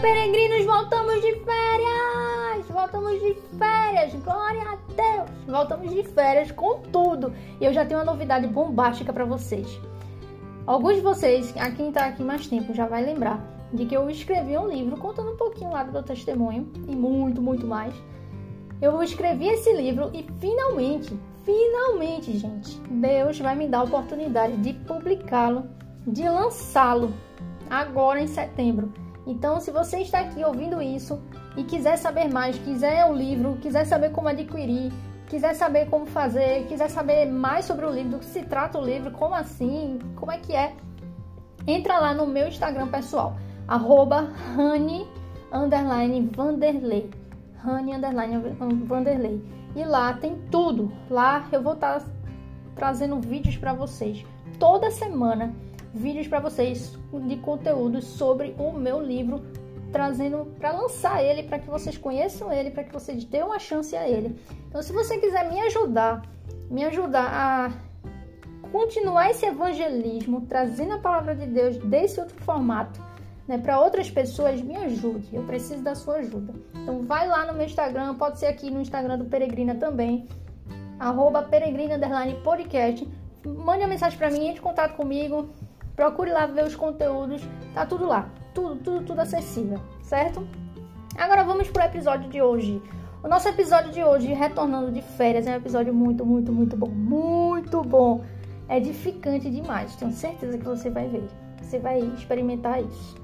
[0.00, 2.66] peregrinos, voltamos de férias!
[2.68, 5.30] Voltamos de férias, glória a Deus!
[5.46, 7.32] Voltamos de férias com tudo.
[7.60, 9.80] E eu já tenho uma novidade bombástica para vocês.
[10.66, 13.42] Alguns de vocês, a quem tá aqui mais tempo, já vai lembrar
[13.72, 17.42] de que eu escrevi um livro contando um pouquinho lá do meu testemunho e muito,
[17.42, 17.94] muito mais.
[18.80, 24.74] Eu escrevi esse livro e finalmente, finalmente, gente, Deus vai me dar a oportunidade de
[24.74, 25.64] publicá-lo,
[26.06, 27.12] de lançá-lo
[27.68, 28.92] agora em setembro.
[29.28, 31.20] Então, se você está aqui ouvindo isso
[31.54, 34.90] e quiser saber mais, quiser o livro, quiser saber como adquirir,
[35.26, 38.84] quiser saber como fazer, quiser saber mais sobre o livro, do que se trata o
[38.84, 40.74] livro, como assim, como é que é,
[41.66, 43.36] entra lá no meu Instagram pessoal,
[43.68, 44.30] arroba
[45.52, 47.10] underline Vanderlei.
[47.62, 48.38] Underline
[48.86, 49.44] Vanderlei.
[49.76, 50.90] E lá tem tudo.
[51.10, 52.02] Lá eu vou estar
[52.74, 54.24] trazendo vídeos para vocês
[54.58, 55.52] toda semana
[55.94, 59.42] vídeos para vocês de conteúdos sobre o meu livro,
[59.92, 63.96] trazendo para lançar ele, para que vocês conheçam ele, para que vocês dêem uma chance
[63.96, 64.38] a ele.
[64.68, 66.22] Então, se você quiser me ajudar,
[66.70, 67.72] me ajudar a
[68.70, 73.00] continuar esse evangelismo, trazendo a palavra de Deus desse outro formato,
[73.46, 75.34] né, para outras pessoas, me ajude.
[75.34, 76.52] Eu preciso da sua ajuda.
[76.74, 80.28] Então, vai lá no meu Instagram, pode ser aqui no Instagram do Peregrina também,
[80.98, 81.98] arroba peregrina
[82.42, 83.06] podcast.
[83.46, 85.48] Mande uma mensagem para mim, entre em contato comigo,
[85.98, 87.42] Procure lá ver os conteúdos,
[87.74, 90.46] tá tudo lá, tudo, tudo, tudo acessível, certo?
[91.16, 92.80] Agora vamos pro episódio de hoje.
[93.20, 96.86] O nosso episódio de hoje, retornando de férias, é um episódio muito, muito, muito bom,
[96.86, 98.22] muito bom.
[98.68, 101.26] É edificante demais, tenho certeza que você vai ver,
[101.60, 103.16] você vai experimentar isso.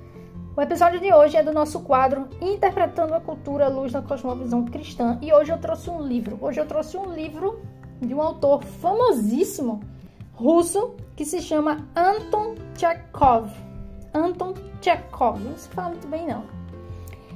[0.57, 5.17] O episódio de hoje é do nosso quadro Interpretando a Cultura Luz da Cosmovisão Cristã.
[5.23, 6.39] E hoje eu trouxe um livro.
[6.41, 7.63] Hoje eu trouxe um livro
[8.01, 9.94] de um autor famosíssimo
[10.35, 13.51] russo que se chama Anton Chekhov.
[14.13, 16.45] Anton Chekhov, não se fala muito bem não.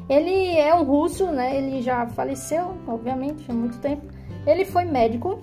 [0.09, 1.57] Ele é um russo, né?
[1.57, 4.06] Ele já faleceu, obviamente, há muito tempo.
[4.47, 5.43] Ele foi médico,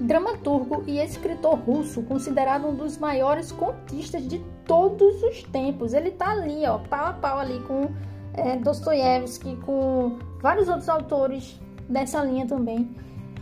[0.00, 5.92] dramaturgo e escritor russo, considerado um dos maiores contistas de todos os tempos.
[5.92, 7.90] Ele tá ali, ó, pau a pau ali com
[8.32, 12.90] é, Dostoiévski, com vários outros autores dessa linha também.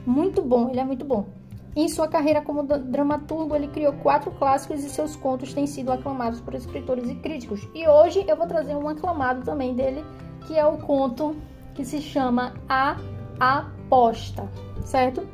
[0.04, 1.26] Muito bom, ele é muito bom.
[1.76, 6.40] Em sua carreira como dramaturgo, ele criou quatro clássicos e seus contos têm sido aclamados
[6.40, 7.68] por escritores e críticos.
[7.74, 10.04] E hoje eu vou trazer um aclamado também dele,
[10.46, 11.34] que é o conto
[11.74, 12.96] que se chama A
[13.40, 14.48] Aposta,
[14.84, 15.26] certo?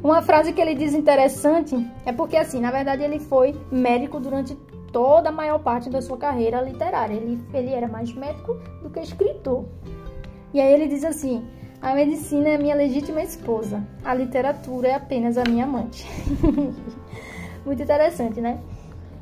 [0.00, 1.74] Uma frase que ele diz interessante
[2.06, 4.54] é porque, assim, na verdade ele foi médico durante
[4.92, 7.14] toda a maior parte da sua carreira literária.
[7.14, 9.64] Ele, ele era mais médico do que escritor.
[10.54, 11.44] E aí ele diz assim:
[11.80, 13.82] a medicina é minha legítima esposa.
[14.04, 16.06] A literatura é apenas a minha amante.
[17.64, 18.60] Muito interessante, né?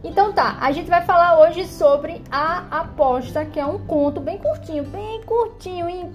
[0.02, 4.38] Então tá, a gente vai falar hoje sobre A Aposta, que é um conto bem
[4.38, 6.10] curtinho, bem curtinho, em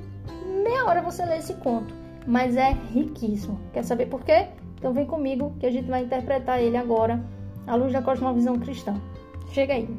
[0.64, 1.94] meia hora você lê esse conto,
[2.26, 3.60] mas é riquíssimo.
[3.74, 4.48] Quer saber por quê?
[4.78, 7.22] Então vem comigo que a gente vai interpretar ele agora
[7.68, 8.96] à luz da cosmovisão cristã.
[9.52, 9.90] Chega aí.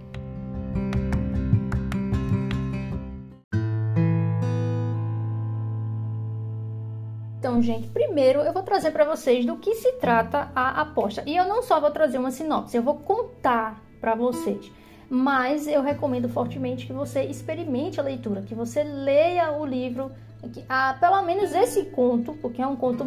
[7.53, 11.23] Então, gente, primeiro eu vou trazer para vocês do que se trata a aposta.
[11.27, 14.73] E eu não só vou trazer uma sinopse, eu vou contar para vocês.
[15.11, 20.11] Mas eu recomendo fortemente que você experimente a leitura, que você leia o livro,
[20.51, 23.05] que, ah, pelo menos esse conto, porque é um conto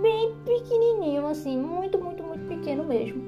[0.00, 3.20] bem pequenininho, assim, muito, muito, muito pequeno mesmo.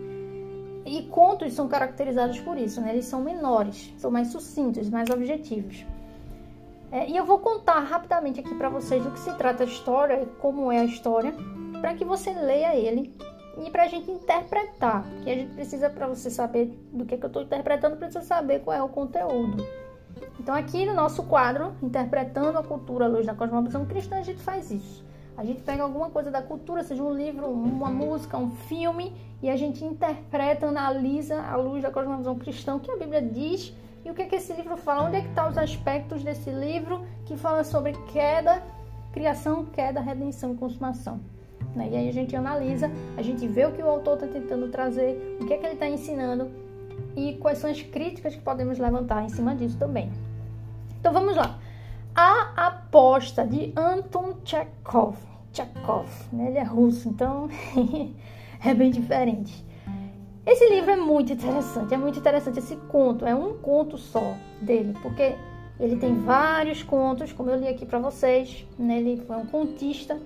[0.86, 2.92] E contos são caracterizados por isso, né?
[2.92, 5.84] Eles são menores, são mais sucintos, mais objetivos.
[6.92, 10.28] É, e eu vou contar rapidamente aqui para vocês do que se trata a história,
[10.40, 11.34] como é a história,
[11.80, 13.16] para que você leia ele
[13.64, 15.02] e para a gente interpretar.
[15.24, 18.20] Que a gente precisa, para você saber do que, é que eu estou interpretando, precisa
[18.20, 19.66] saber qual é o conteúdo.
[20.38, 24.42] Então, aqui no nosso quadro, Interpretando a Cultura à Luz da Cosmovisão Cristã, a gente
[24.42, 25.02] faz isso.
[25.34, 29.48] A gente pega alguma coisa da cultura, seja um livro, uma música, um filme, e
[29.48, 34.10] a gente interpreta, analisa à luz da cosmovisão cristã o que a Bíblia diz e
[34.10, 35.06] o que, é que esse livro fala?
[35.06, 38.62] Onde é que estão tá os aspectos desse livro que fala sobre queda,
[39.12, 41.20] criação, queda, redenção e consumação?
[41.74, 41.88] Né?
[41.92, 45.38] E aí a gente analisa, a gente vê o que o autor está tentando trazer,
[45.40, 46.50] o que é que ele está ensinando
[47.16, 50.10] e quais são as críticas que podemos levantar em cima disso também.
[50.98, 51.58] Então vamos lá.
[52.14, 55.16] A aposta de Anton Chekhov.
[55.52, 56.48] Chekhov, né?
[56.48, 57.48] ele é russo, então
[58.64, 59.64] é bem diferente.
[60.44, 64.92] Esse livro é muito interessante, é muito interessante esse conto, é um conto só dele,
[65.00, 65.36] porque
[65.78, 68.98] ele tem vários contos, como eu li aqui para vocês, né?
[68.98, 70.18] ele foi um contista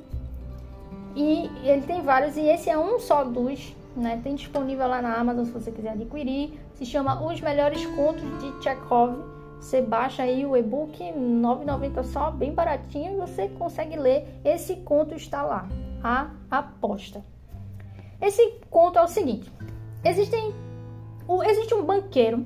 [1.15, 4.21] e ele tem vários e esse é um só dos, né?
[4.23, 6.61] Tem disponível lá na Amazon se você quiser adquirir.
[6.75, 9.17] Se chama Os Melhores Contos de Chekhov.
[9.59, 14.29] Você baixa aí o e-book 9,90 só, bem baratinho, e você consegue ler.
[14.45, 15.67] Esse conto está lá,
[16.03, 17.25] a aposta.
[18.21, 19.51] Esse conto é o seguinte:
[20.05, 20.55] existem,
[21.49, 22.45] existe um banqueiro,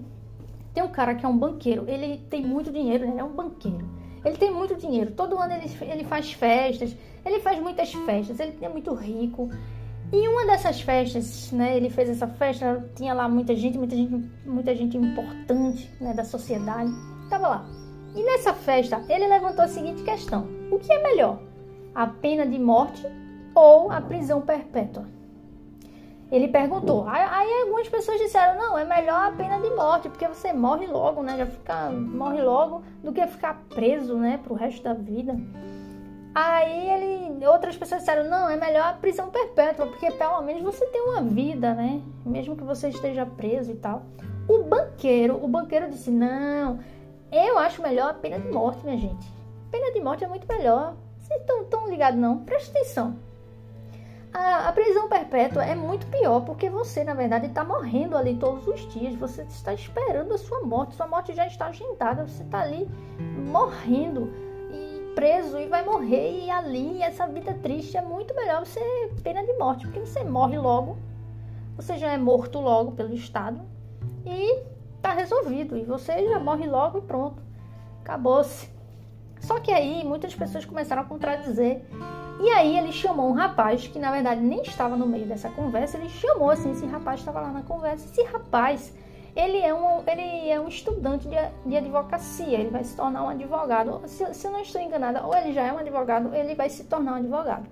[0.72, 3.88] tem um cara que é um banqueiro, ele tem muito dinheiro, ele é um banqueiro.
[4.24, 6.94] Ele tem muito dinheiro, todo ano ele, ele faz festas,
[7.24, 9.50] ele faz muitas festas, ele é muito rico.
[10.12, 14.30] E uma dessas festas, né, ele fez essa festa, tinha lá muita gente, muita gente,
[14.44, 16.92] muita gente importante, né, da sociedade,
[17.30, 17.66] tava lá.
[18.14, 21.40] E nessa festa, ele levantou a seguinte questão: o que é melhor?
[21.94, 23.06] A pena de morte
[23.54, 25.06] ou a prisão perpétua?
[26.30, 27.06] Ele perguntou.
[27.08, 31.22] Aí, algumas pessoas disseram: não, é melhor a pena de morte, porque você morre logo,
[31.22, 31.36] né?
[31.36, 35.36] Já fica, morre logo do que ficar preso, né, pro resto da vida.
[36.32, 40.86] Aí ele, outras pessoas disseram: não, é melhor a prisão perpétua, porque pelo menos você
[40.86, 42.00] tem uma vida, né?
[42.24, 44.02] Mesmo que você esteja preso e tal.
[44.48, 46.78] O banqueiro, o banqueiro disse: não,
[47.32, 49.26] eu acho melhor a pena de morte, minha gente.
[49.70, 50.94] Pena de morte é muito melhor.
[51.18, 52.38] Vocês estão tão ligados, não?
[52.38, 53.16] Presta atenção.
[54.32, 58.66] A, a, prisão perpétua é muito pior porque você, na verdade, está morrendo ali todos
[58.68, 59.14] os dias.
[59.16, 60.94] Você está esperando a sua morte.
[60.94, 62.26] Sua morte já está agendada.
[62.26, 62.88] Você está ali
[63.48, 64.32] morrendo
[64.70, 66.44] e preso e vai morrer.
[66.44, 68.80] E ali, essa vida triste é muito melhor você
[69.22, 70.96] pena de morte porque você morre logo.
[71.76, 73.60] Você já é morto logo pelo Estado
[74.24, 74.62] e
[74.96, 75.76] está resolvido.
[75.76, 77.42] E você já morre logo e pronto.
[78.02, 78.70] Acabou-se.
[79.40, 81.84] Só que aí muitas pessoas começaram a contradizer
[82.40, 85.98] e aí ele chamou um rapaz que na verdade nem estava no meio dessa conversa,
[85.98, 88.06] ele chamou assim, esse rapaz estava lá na conversa.
[88.06, 88.94] Esse rapaz,
[89.36, 93.28] ele é um, ele é um estudante de, de advocacia, ele vai se tornar um
[93.28, 94.00] advogado.
[94.06, 96.84] Se, se eu não estou enganada, ou ele já é um advogado, ele vai se
[96.84, 97.66] tornar um advogado.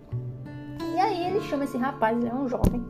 [0.94, 2.85] E aí ele chama esse rapaz, ele é um jovem.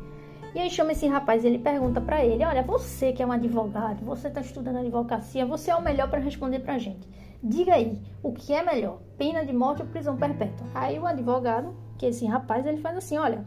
[0.57, 4.05] E aí chama esse rapaz, ele pergunta para ele: "Olha, você que é um advogado,
[4.05, 7.09] você está estudando advocacia, você é o melhor para responder para a gente.
[7.43, 10.67] Diga aí, o que é melhor, pena de morte ou prisão perpétua?
[10.75, 13.47] Aí o advogado, que esse rapaz, ele faz assim, olha,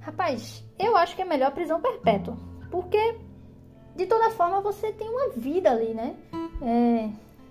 [0.00, 2.36] rapaz, eu acho que é melhor prisão perpétua,
[2.70, 3.16] porque
[3.96, 6.14] de toda forma você tem uma vida ali, né?
[6.60, 7.08] É,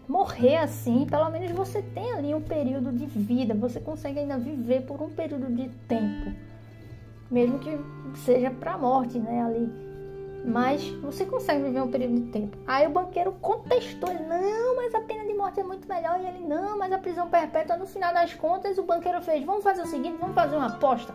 [0.07, 4.81] morrer assim, pelo menos você tem ali um período de vida, você consegue ainda viver
[4.83, 6.31] por um período de tempo,
[7.31, 7.75] mesmo que
[8.19, 9.41] seja para morte, né?
[9.41, 9.84] Ali
[10.45, 12.57] mas você consegue viver um período de tempo.
[12.67, 16.19] Aí o banqueiro contestou, ele, não, mas a pena de morte é muito melhor.
[16.21, 19.63] E ele, não, mas a prisão perpétua, no final das contas, o banqueiro fez, vamos
[19.63, 21.13] fazer o seguinte, vamos fazer uma aposta.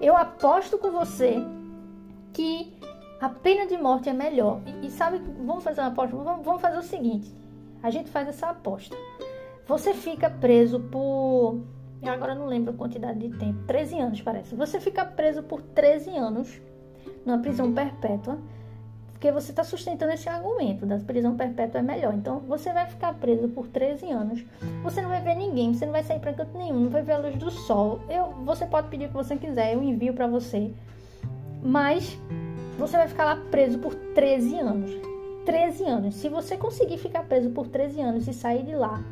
[0.00, 1.42] Eu aposto com você
[2.32, 2.76] que
[3.20, 4.60] a pena de morte é melhor.
[4.66, 7.34] E, e sabe, vamos fazer uma aposta, vamos, vamos fazer o seguinte,
[7.82, 8.94] a gente faz essa aposta.
[9.66, 11.60] Você fica preso por
[12.00, 14.54] eu agora não lembro a quantidade de tempo, 13 anos parece.
[14.54, 16.60] Você fica preso por 13 anos
[17.26, 18.38] numa prisão perpétua
[19.18, 22.14] porque você está sustentando esse argumento da prisão perpétua é melhor.
[22.14, 24.44] Então, você vai ficar preso por 13 anos.
[24.84, 27.14] Você não vai ver ninguém, você não vai sair para canto nenhum, não vai ver
[27.14, 27.98] a luz do sol.
[28.08, 30.70] Eu, você pode pedir o que você quiser, eu envio para você.
[31.60, 32.16] Mas
[32.78, 34.92] você vai ficar lá preso por 13 anos.
[35.44, 36.14] 13 anos.
[36.14, 39.02] Se você conseguir ficar preso por 13 anos e sair de lá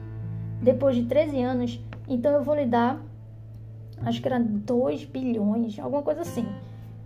[0.62, 3.03] depois de 13 anos, então eu vou lhe dar
[4.03, 6.47] acho que era 2 bilhões, alguma coisa assim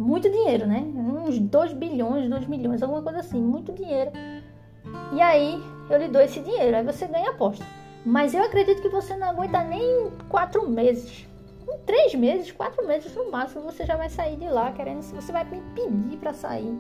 [0.01, 0.81] muito dinheiro, né?
[0.81, 4.11] Uns 2 bilhões, 2 milhões, alguma coisa assim, muito dinheiro.
[5.13, 7.65] E aí eu lhe dou esse dinheiro, aí você ganha aposta.
[8.05, 11.29] Mas eu acredito que você não aguenta nem quatro meses.
[11.69, 15.03] Em três meses, quatro meses no máximo, você já vai sair de lá querendo.
[15.03, 16.75] Você vai me pedir para sair,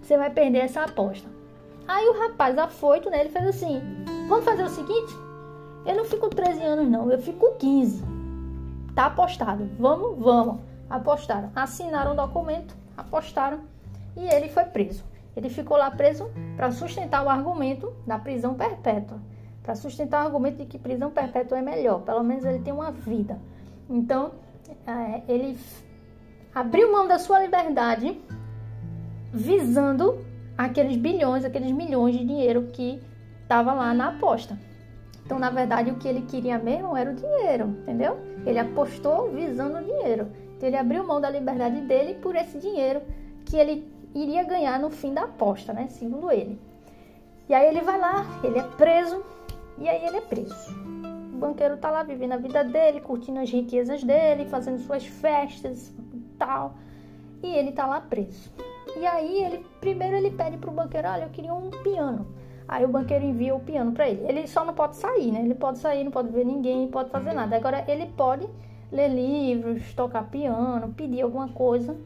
[0.00, 1.28] você vai perder essa aposta.
[1.88, 3.22] Aí o rapaz afoito, né?
[3.22, 3.82] Ele fez assim:
[4.28, 5.12] Vamos fazer o seguinte?
[5.84, 8.04] Eu não fico 13 anos, não, eu fico 15.
[8.94, 9.68] Tá apostado.
[9.80, 13.60] Vamos, vamos apostaram, assinaram o documento, apostaram
[14.14, 15.02] e ele foi preso.
[15.34, 19.18] Ele ficou lá preso para sustentar o argumento da prisão perpétua,
[19.62, 22.90] para sustentar o argumento de que prisão perpétua é melhor, pelo menos ele tem uma
[22.90, 23.38] vida.
[23.88, 24.32] Então,
[24.86, 25.58] é, ele
[26.54, 28.20] abriu mão da sua liberdade
[29.32, 30.22] visando
[30.58, 33.02] aqueles bilhões, aqueles milhões de dinheiro que
[33.42, 34.58] estava lá na aposta.
[35.24, 38.18] Então, na verdade, o que ele queria mesmo era o dinheiro, entendeu?
[38.44, 40.41] Ele apostou visando o dinheiro.
[40.62, 43.02] Então ele abriu mão da liberdade dele por esse dinheiro
[43.44, 45.88] que ele iria ganhar no fim da aposta, né?
[45.88, 46.56] Segundo ele.
[47.48, 49.24] E aí ele vai lá, ele é preso,
[49.76, 50.72] e aí ele é preso.
[51.34, 55.92] O banqueiro tá lá vivendo a vida dele, curtindo as riquezas dele, fazendo suas festas
[56.14, 56.74] e tal.
[57.42, 58.52] E ele tá lá preso.
[58.96, 62.24] E aí ele primeiro ele pede pro banqueiro, olha, eu queria um piano.
[62.68, 64.24] Aí o banqueiro envia o piano para ele.
[64.28, 65.40] Ele só não pode sair, né?
[65.40, 67.56] Ele pode sair, não pode ver ninguém, não pode fazer nada.
[67.56, 68.48] Agora ele pode
[68.92, 71.96] ler livros, tocar piano, pedir alguma coisa.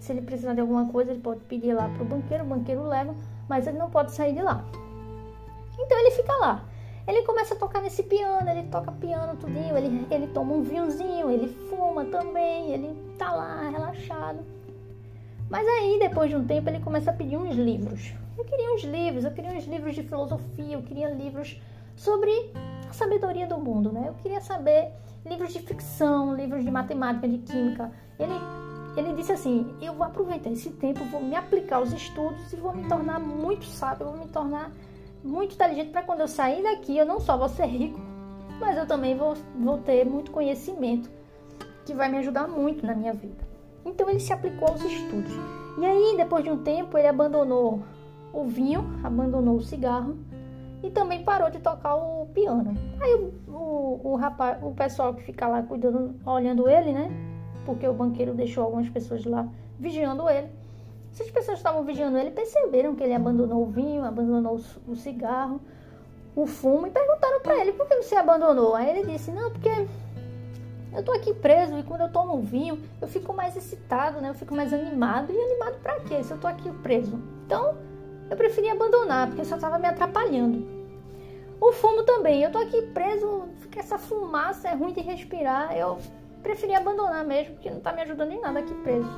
[0.00, 2.86] Se ele precisar de alguma coisa, ele pode pedir lá para o banqueiro, o banqueiro
[2.86, 3.14] leva,
[3.48, 4.64] mas ele não pode sair de lá.
[5.78, 6.64] Então ele fica lá.
[7.06, 11.30] Ele começa a tocar nesse piano, ele toca piano tudinho, ele, ele toma um vinhozinho,
[11.30, 14.40] ele fuma também, ele tá lá relaxado.
[15.50, 18.12] Mas aí, depois de um tempo, ele começa a pedir uns livros.
[18.38, 21.60] Eu queria uns livros, eu queria uns livros de filosofia, eu queria livros
[21.96, 22.30] sobre
[22.92, 24.04] a sabedoria do mundo, né?
[24.08, 24.92] Eu queria saber
[25.24, 27.90] livros de ficção, livros de matemática, de química.
[28.18, 28.34] Ele,
[28.96, 32.74] ele disse assim: eu vou aproveitar esse tempo, vou me aplicar aos estudos e vou
[32.74, 34.70] me tornar muito sábio, vou me tornar
[35.24, 37.98] muito inteligente para quando eu sair daqui eu não só vou ser rico,
[38.60, 41.08] mas eu também vou, vou ter muito conhecimento
[41.86, 43.42] que vai me ajudar muito na minha vida.
[43.86, 45.32] Então ele se aplicou aos estudos.
[45.78, 47.82] E aí, depois de um tempo, ele abandonou
[48.32, 50.18] o vinho, abandonou o cigarro
[50.82, 52.74] e também parou de tocar o piano.
[53.00, 57.10] Aí o, o, o rapaz, o pessoal que fica lá cuidando, olhando ele, né?
[57.64, 59.48] Porque o banqueiro deixou algumas pessoas lá
[59.78, 60.48] vigiando ele.
[61.12, 64.58] Essas pessoas estavam vigiando ele perceberam que ele abandonou o vinho, abandonou
[64.88, 65.60] o cigarro,
[66.34, 68.74] o fumo e perguntaram para ele por que você abandonou.
[68.74, 69.86] Aí ele disse: Não, porque
[70.94, 74.30] eu tô aqui preso e quando eu tomo vinho eu fico mais excitado, né?
[74.30, 75.30] Eu fico mais animado.
[75.30, 77.20] E animado para quê se eu tô aqui preso?
[77.46, 77.76] Então
[78.30, 80.66] eu preferi abandonar porque só estava me atrapalhando.
[81.60, 82.42] O fumo também.
[82.42, 85.76] Eu tô aqui preso, fica essa fumaça é ruim de respirar.
[85.76, 85.98] Eu
[86.42, 89.08] preferi abandonar mesmo porque não tá me ajudando em nada aqui preso.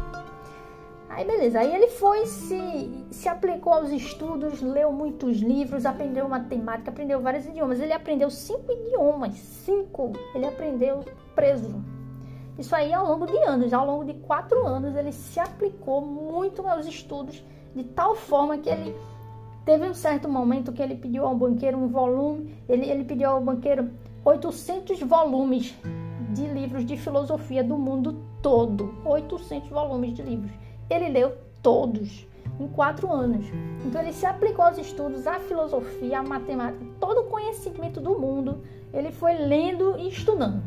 [1.09, 6.91] Aí beleza, aí ele foi, se, se aplicou aos estudos, leu muitos livros, aprendeu matemática,
[6.91, 7.81] aprendeu vários idiomas.
[7.81, 10.13] Ele aprendeu cinco idiomas, cinco.
[10.35, 11.83] Ele aprendeu preso.
[12.59, 16.67] Isso aí ao longo de anos, ao longo de quatro anos, ele se aplicou muito
[16.67, 17.43] aos estudos
[17.75, 18.95] de tal forma que ele
[19.65, 23.41] teve um certo momento que ele pediu ao banqueiro um volume, ele, ele pediu ao
[23.41, 23.91] banqueiro
[24.25, 25.75] 800 volumes
[26.33, 28.95] de livros de filosofia do mundo todo.
[29.05, 30.51] 800 volumes de livros.
[30.91, 32.27] Ele leu todos
[32.61, 33.47] em quatro anos.
[33.85, 38.63] Então ele se aplicou aos estudos, à filosofia, à matemática, todo o conhecimento do mundo.
[38.93, 40.63] Ele foi lendo e estudando.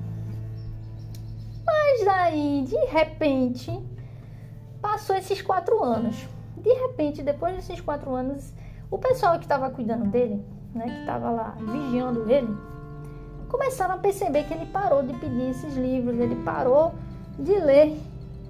[1.65, 3.77] Mas aí, de repente,
[4.81, 6.27] passou esses quatro anos.
[6.67, 8.53] De repente, depois desses quatro anos,
[8.91, 10.43] o pessoal que estava cuidando dele,
[10.75, 12.53] né, que estava lá vigiando ele,
[13.47, 16.93] começaram a perceber que ele parou de pedir esses livros, ele parou
[17.39, 17.97] de ler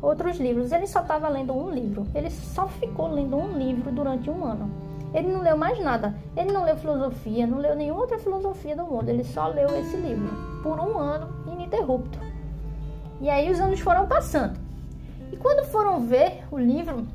[0.01, 0.71] outros livros.
[0.71, 2.07] Ele só estava lendo um livro.
[2.15, 4.67] Ele só ficou lendo um livro durante um ano.
[5.13, 6.15] Ele não leu mais nada.
[6.35, 9.09] Ele não leu filosofia, não leu nenhuma outra filosofia do mundo.
[9.09, 10.33] Ele só leu esse livro
[10.63, 12.17] por um ano ininterrupto.
[13.21, 14.59] E aí os anos foram passando.
[15.31, 17.05] E quando foram ver o livro,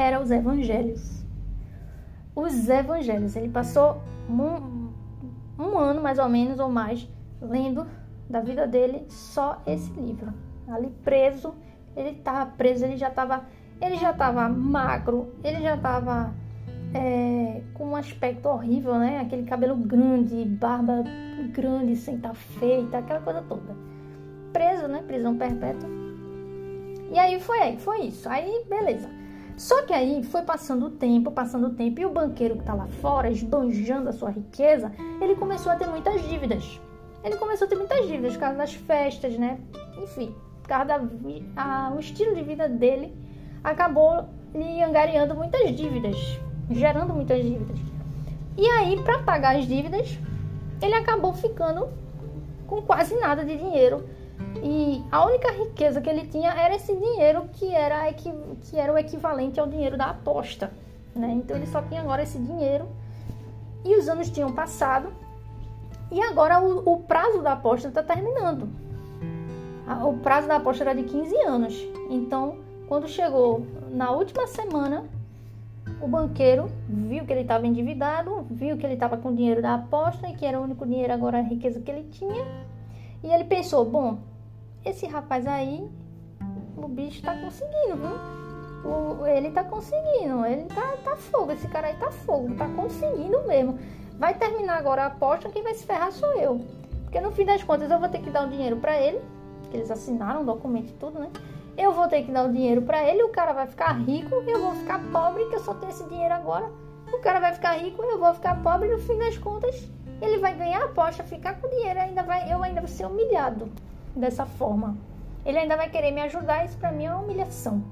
[0.00, 1.24] eram os evangelhos.
[2.34, 3.36] Os evangelhos.
[3.36, 4.90] Ele passou um,
[5.58, 7.08] um ano mais ou menos ou mais
[7.40, 7.86] lendo
[8.28, 10.32] da vida dele só esse livro
[10.68, 11.54] ali preso.
[11.96, 13.44] Ele estava preso, ele já estava
[13.80, 16.34] ele já estava magro, ele já estava
[16.92, 19.20] é, com um aspecto horrível, né?
[19.20, 21.02] Aquele cabelo grande, barba
[21.50, 23.74] grande, sem estar tá feita, aquela coisa toda.
[24.52, 25.02] Preso, né?
[25.06, 25.88] Prisão perpétua.
[27.10, 28.28] E aí foi aí, foi isso.
[28.28, 29.08] Aí, beleza.
[29.60, 32.72] Só que aí foi passando o tempo, passando o tempo, e o banqueiro que está
[32.72, 34.90] lá fora, esbanjando a sua riqueza,
[35.20, 36.80] ele começou a ter muitas dívidas.
[37.22, 39.60] Ele começou a ter muitas dívidas por causa das festas, né?
[40.02, 40.34] Enfim,
[40.66, 41.00] causa da
[41.56, 43.14] a, o estilo de vida dele
[43.62, 46.16] acabou lhe angariando muitas dívidas,
[46.70, 47.78] gerando muitas dívidas.
[48.56, 50.18] E aí, para pagar as dívidas,
[50.80, 51.86] ele acabou ficando
[52.66, 54.08] com quase nada de dinheiro.
[54.62, 58.30] E a única riqueza que ele tinha era esse dinheiro que era, que
[58.74, 60.70] era o equivalente ao dinheiro da aposta.
[61.14, 61.30] Né?
[61.32, 62.88] Então ele só tinha agora esse dinheiro.
[63.84, 65.12] E os anos tinham passado.
[66.10, 68.68] E agora o, o prazo da aposta está terminando
[70.04, 71.88] o prazo da aposta era de 15 anos.
[72.08, 75.04] Então, quando chegou na última semana,
[76.00, 79.74] o banqueiro viu que ele estava endividado, viu que ele estava com o dinheiro da
[79.74, 82.44] aposta e que era o único dinheiro agora a riqueza que ele tinha.
[83.22, 84.18] E ele pensou: bom,
[84.84, 85.88] esse rapaz aí,
[86.76, 88.40] o bicho está conseguindo, viu?
[88.90, 93.46] O, ele está conseguindo, ele tá, tá fogo, esse cara aí tá fogo, tá conseguindo
[93.46, 93.78] mesmo.
[94.18, 96.64] Vai terminar agora a aposta, quem vai se ferrar sou eu.
[97.02, 99.20] Porque no fim das contas eu vou ter que dar o dinheiro para ele
[99.70, 101.30] que eles assinaram o documento e tudo, né?
[101.76, 104.60] Eu vou ter que dar o dinheiro para ele, o cara vai ficar rico, eu
[104.60, 106.70] vou ficar pobre, que eu só tenho esse dinheiro agora.
[107.12, 109.88] O cara vai ficar rico, eu vou ficar pobre, no fim das contas,
[110.20, 113.70] ele vai ganhar a aposta, ficar com dinheiro, ainda vai, eu ainda vou ser humilhado
[114.14, 114.96] dessa forma.
[115.44, 117.82] Ele ainda vai querer me ajudar, isso para mim é uma humilhação.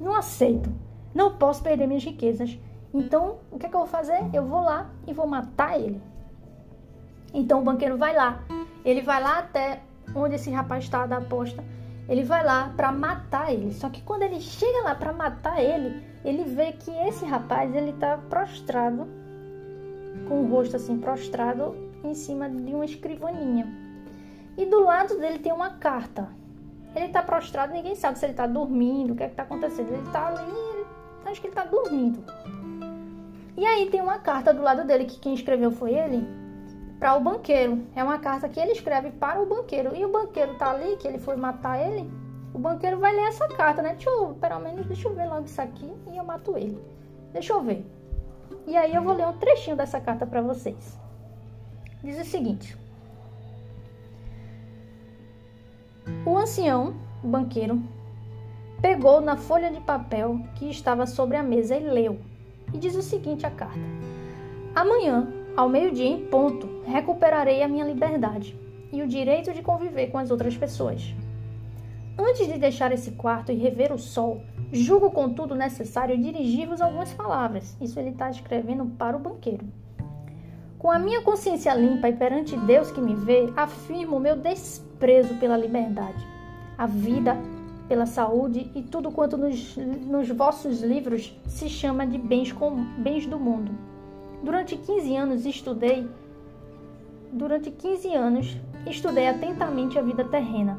[0.00, 0.70] Não aceito.
[1.14, 2.58] Não posso perder minhas riquezas.
[2.94, 4.24] Então, o que, é que eu vou fazer?
[4.32, 6.00] Eu vou lá e vou matar ele.
[7.32, 8.42] Então o banqueiro vai lá.
[8.84, 9.80] Ele vai lá até
[10.14, 11.62] onde esse rapaz está da aposta,
[12.08, 13.72] ele vai lá para matar ele.
[13.72, 17.90] Só que quando ele chega lá para matar ele, ele vê que esse rapaz ele
[17.90, 19.06] está prostrado
[20.28, 23.66] com o rosto assim prostrado em cima de uma escrivaninha.
[24.60, 26.28] E do lado dele tem uma carta.
[26.94, 29.90] Ele está prostrado, ninguém sabe se ele está dormindo, o que é está acontecendo.
[29.90, 30.84] Ele está ali,
[31.24, 32.22] acho que ele está dormindo.
[33.56, 36.28] E aí tem uma carta do lado dele, que quem escreveu foi ele,
[36.98, 37.86] para o banqueiro.
[37.96, 39.96] É uma carta que ele escreve para o banqueiro.
[39.96, 42.10] E o banqueiro tá ali, que ele foi matar ele.
[42.52, 43.94] O banqueiro vai ler essa carta, né?
[43.94, 46.78] Deixa eu, pelo menos, deixa eu ver logo isso aqui e eu mato ele.
[47.32, 47.86] Deixa eu ver.
[48.66, 50.98] E aí eu vou ler um trechinho dessa carta para vocês.
[52.02, 52.79] Diz o seguinte:
[56.24, 57.82] O ancião, o banqueiro,
[58.80, 62.18] pegou na folha de papel que estava sobre a mesa e leu.
[62.72, 63.80] E diz o seguinte a carta:
[64.74, 68.58] Amanhã, ao meio-dia em ponto, recuperarei a minha liberdade
[68.92, 71.14] e o direito de conviver com as outras pessoas.
[72.18, 74.42] Antes de deixar esse quarto e rever o sol,
[74.72, 77.76] julgo contudo necessário dirigir-vos algumas palavras.
[77.80, 79.66] Isso ele está escrevendo para o banqueiro.
[80.80, 85.34] Com a minha consciência limpa e perante Deus que me vê, afirmo o meu desprezo
[85.34, 86.26] pela liberdade,
[86.78, 87.36] a vida,
[87.86, 93.26] pela saúde e tudo quanto nos, nos vossos livros se chama de bens, com, bens
[93.26, 93.72] do mundo.
[94.42, 96.08] Durante 15 anos estudei
[97.30, 98.56] durante 15 anos
[98.86, 100.78] estudei atentamente a vida terrena.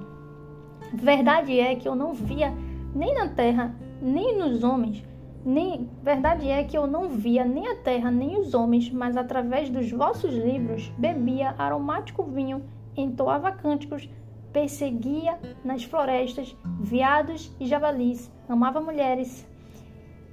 [0.96, 2.52] Verdade é que eu não via
[2.96, 5.04] nem na terra, nem nos homens,
[5.44, 9.70] nem verdade é que eu não via nem a terra nem os homens, mas através
[9.70, 12.64] dos vossos livros bebia aromático vinho,
[12.96, 14.10] entoava cânticos,
[14.54, 19.48] perseguia nas florestas veados e javalis, amava mulheres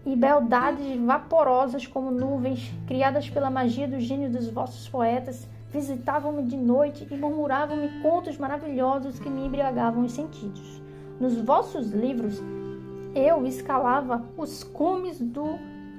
[0.05, 6.57] e beldades vaporosas como nuvens, criadas pela magia do gênio dos vossos poetas, visitavam-me de
[6.57, 10.83] noite e murmuravam-me contos maravilhosos que me embriagavam os sentidos.
[11.21, 12.43] Nos vossos livros
[13.19, 15.59] eu escalava os cumes do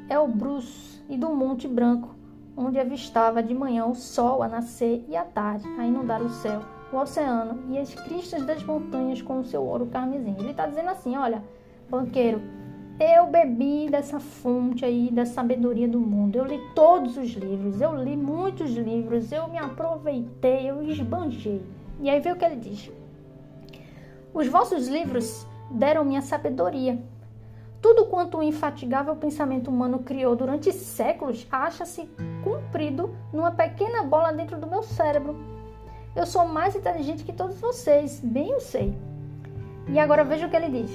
[0.10, 2.16] Elbrus e do Monte Branco,
[2.56, 6.62] onde avistava de manhã o sol a nascer e à tarde a inundar o céu,
[6.92, 10.36] o oceano e as cristas das montanhas com o seu ouro carmesim.
[10.40, 11.44] Ele está dizendo assim: olha,
[11.90, 12.42] banqueiro,
[13.00, 16.36] eu bebi dessa fonte aí da sabedoria do mundo.
[16.36, 21.62] Eu li todos os livros, eu li muitos livros, eu me aproveitei, eu esbanjei.
[22.02, 22.90] E aí vê o que ele diz:
[24.34, 27.00] Os vossos livros deram-me a sabedoria.
[27.82, 32.10] Tudo quanto o infatigável pensamento humano criou durante séculos acha-se
[32.44, 35.36] cumprido numa pequena bola dentro do meu cérebro.
[36.16, 38.94] Eu sou mais inteligente que todos vocês, bem eu sei.
[39.88, 40.92] E agora veja o que ele diz.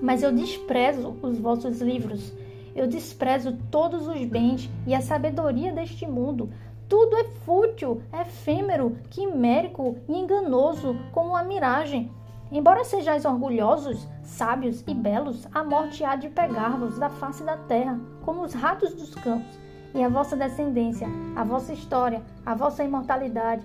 [0.00, 2.32] Mas eu desprezo os vossos livros.
[2.74, 6.48] Eu desprezo todos os bens e a sabedoria deste mundo.
[6.88, 12.10] Tudo é fútil, efêmero, quimérico e enganoso, como uma miragem.
[12.52, 17.98] Embora sejais orgulhosos, sábios e belos, a morte há de pegar-vos da face da terra,
[18.22, 19.56] como os ratos dos campos,
[19.94, 23.64] e a vossa descendência, a vossa história, a vossa imortalidade,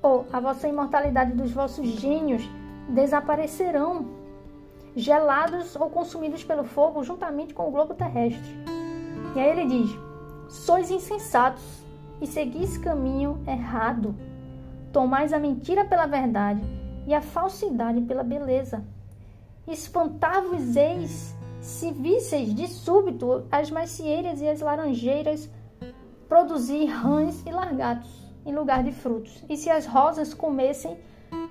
[0.00, 2.42] ou a vossa imortalidade dos vossos gênios,
[2.88, 4.06] desaparecerão,
[4.94, 8.56] gelados ou consumidos pelo fogo juntamente com o globo terrestre.
[9.34, 9.98] E aí ele diz:
[10.48, 11.84] Sois insensatos
[12.20, 14.14] e seguis caminho errado.
[14.90, 16.75] Tomais a mentira pela verdade
[17.06, 18.84] e a falsidade pela beleza.
[19.66, 25.50] Espantar-vos-eis se visseis de súbito as macieiras e as laranjeiras
[26.28, 30.96] produzir rãs e largatos em lugar de frutos, e se as rosas comessem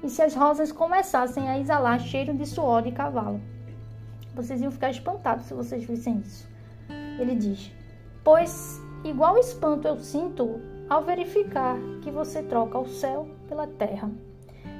[0.01, 3.41] e se as rosas começassem a exalar cheiro de suor de cavalo.
[4.33, 6.47] Vocês iam ficar espantados se vocês vissem isso.
[7.19, 7.71] Ele diz:
[8.23, 14.09] Pois igual espanto eu sinto ao verificar que você troca o céu pela terra.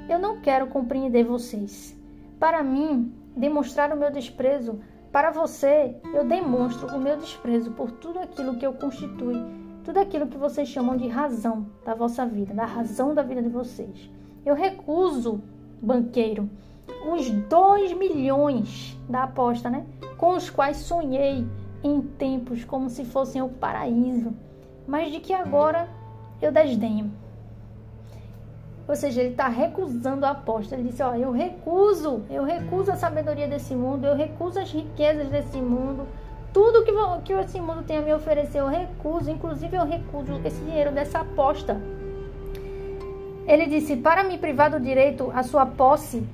[0.08, 1.98] Eu não quero compreender vocês.
[2.38, 4.78] Para mim, demonstrar o meu desprezo,
[5.10, 9.42] para você, eu demonstro o meu desprezo por tudo aquilo que eu constitui,
[9.84, 13.48] tudo aquilo que vocês chamam de razão da vossa vida, da razão da vida de
[13.48, 14.10] vocês.
[14.44, 15.42] Eu recuso,
[15.82, 16.48] banqueiro,
[17.10, 19.86] os dois milhões da aposta, né?
[20.16, 21.46] Com os quais sonhei
[21.82, 24.34] em tempos como se fossem o paraíso,
[24.86, 25.88] mas de que agora
[26.40, 27.12] eu desdenho.
[28.88, 30.74] Ou seja, ele está recusando a aposta.
[30.74, 35.28] Ele disse: Ó, eu recuso, eu recuso a sabedoria desse mundo, eu recuso as riquezas
[35.28, 36.06] desse mundo,
[36.52, 36.92] tudo que,
[37.24, 39.30] que esse mundo tem a me oferecer, eu recuso.
[39.30, 41.80] Inclusive, eu recuso esse dinheiro dessa aposta.
[43.46, 46.26] Ele disse: Para me privar do direito à sua posse,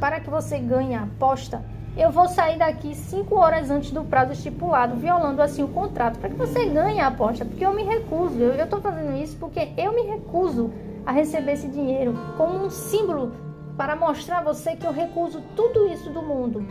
[0.00, 1.62] para que você ganhe a aposta,
[1.94, 6.30] eu vou sair daqui cinco horas antes do prazo estipulado, violando assim o contrato, para
[6.30, 8.38] que você ganhe a aposta, porque eu me recuso.
[8.38, 10.72] Eu estou fazendo isso porque eu me recuso
[11.04, 13.32] a receber esse dinheiro como um símbolo
[13.76, 16.64] para mostrar a você que eu recuso tudo isso do mundo.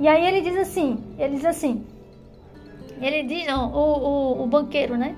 [0.00, 1.86] E aí ele diz assim, ele diz assim,
[3.00, 5.16] ele diz, o, o, o banqueiro, né?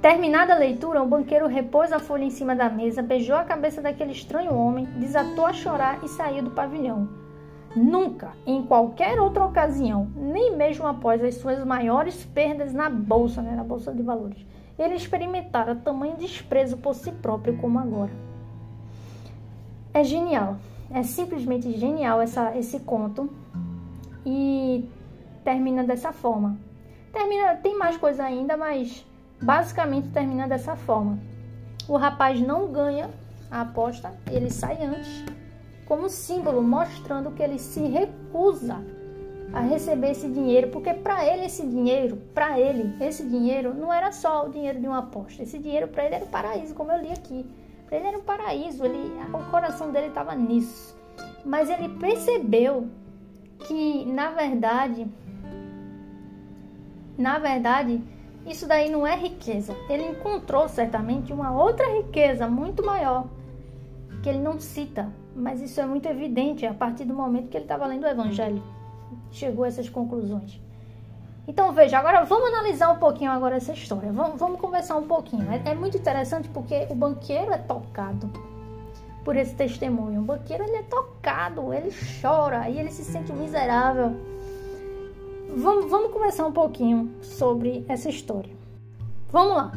[0.00, 3.80] Terminada a leitura, o banqueiro repôs a folha em cima da mesa, beijou a cabeça
[3.80, 7.08] daquele estranho homem, desatou a chorar e saiu do pavilhão.
[7.74, 13.56] Nunca, em qualquer outra ocasião, nem mesmo após as suas maiores perdas na bolsa, né,
[13.56, 14.44] na bolsa de valores,
[14.78, 18.10] ele experimentara tamanho desprezo por si próprio como agora.
[19.92, 20.56] É genial,
[20.90, 23.30] é simplesmente genial essa, esse conto
[24.26, 24.88] e
[25.44, 26.58] termina dessa forma.
[27.12, 29.06] Termina, tem mais coisa ainda, mas
[29.40, 31.18] basicamente termina dessa forma.
[31.86, 33.10] O rapaz não ganha
[33.50, 35.24] a aposta, ele sai antes,
[35.86, 38.82] como símbolo mostrando que ele se recusa
[39.52, 44.10] a receber esse dinheiro, porque para ele esse dinheiro, para ele esse dinheiro não era
[44.10, 45.42] só o dinheiro de uma aposta.
[45.42, 47.46] Esse dinheiro para ele era o paraíso, como eu li aqui.
[47.86, 50.96] Para ele era um paraíso, ele, o coração dele estava nisso.
[51.44, 52.88] Mas ele percebeu
[53.60, 55.06] que, na verdade,
[57.16, 58.02] na verdade,
[58.46, 59.74] isso daí não é riqueza.
[59.88, 63.28] Ele encontrou certamente uma outra riqueza muito maior
[64.22, 67.64] que ele não cita, mas isso é muito evidente a partir do momento que ele
[67.64, 68.62] estava lendo o Evangelho.
[69.34, 70.60] Chegou a essas conclusões.
[71.46, 74.12] Então veja, agora vamos analisar um pouquinho agora essa história.
[74.12, 75.50] Vamos, vamos conversar um pouquinho.
[75.50, 78.30] É, é, muito interessante porque o banqueiro é tocado
[79.24, 80.20] por esse testemunho.
[80.20, 81.92] O banqueiro ele é tocado, ele
[82.22, 84.14] chora e ele se sente miserável.
[85.56, 88.54] Vamos, vamos conversar um pouquinho sobre essa história.
[89.32, 89.72] Vamos lá.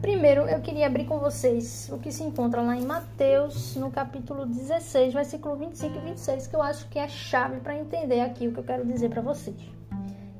[0.00, 4.46] Primeiro, eu queria abrir com vocês o que se encontra lá em Mateus, no capítulo
[4.46, 8.52] 16, versículo 25 e 26, que eu acho que é chave para entender aqui o
[8.52, 9.78] que eu quero dizer para vocês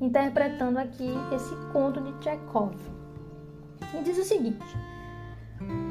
[0.01, 2.75] interpretando aqui esse conto de Chekhov.
[3.93, 4.65] E diz o seguinte: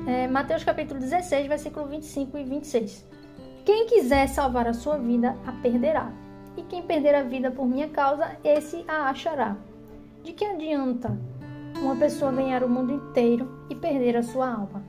[0.07, 3.07] é, Mateus capítulo 16, versículo 25 e 26.
[3.65, 6.11] Quem quiser salvar a sua vida, a perderá.
[6.57, 9.57] E quem perder a vida por minha causa, esse a achará.
[10.25, 11.17] De que adianta
[11.83, 14.83] uma pessoa ganhar o mundo inteiro e perder a sua alma?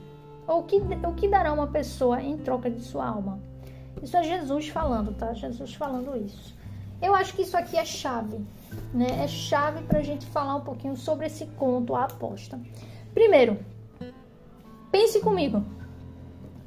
[0.48, 3.40] Ou que, o que dará uma pessoa em troca de sua alma?
[4.02, 5.34] Isso é Jesus falando, tá?
[5.34, 6.56] Jesus falando isso.
[7.02, 8.40] Eu acho que isso aqui é chave
[8.94, 12.60] né, é chave para a gente falar um pouquinho sobre esse conto, a aposta.
[13.14, 13.60] Primeiro,
[14.92, 15.64] pense comigo.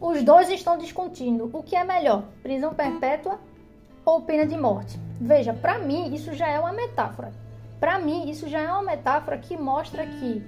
[0.01, 3.39] Os dois estão discutindo o que é melhor, prisão perpétua
[4.05, 4.99] ou pena de morte.
[5.21, 7.33] Veja, para mim isso já é uma metáfora.
[7.83, 10.41] Para mim isso já é uma metáfora que mostra que